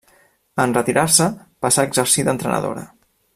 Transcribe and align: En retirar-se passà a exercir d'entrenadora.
En 0.63 0.71
retirar-se 0.77 1.27
passà 1.67 1.83
a 1.85 1.91
exercir 1.91 2.27
d'entrenadora. 2.31 2.89